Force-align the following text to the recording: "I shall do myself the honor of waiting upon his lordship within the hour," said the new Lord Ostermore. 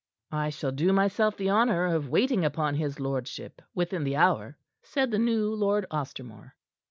"I 0.31 0.49
shall 0.49 0.71
do 0.71 0.91
myself 0.93 1.37
the 1.37 1.49
honor 1.49 1.85
of 1.85 2.09
waiting 2.09 2.43
upon 2.43 2.73
his 2.73 2.99
lordship 2.99 3.61
within 3.75 4.03
the 4.03 4.15
hour," 4.15 4.57
said 4.81 5.11
the 5.11 5.19
new 5.19 5.53
Lord 5.53 5.85
Ostermore. 5.91 6.55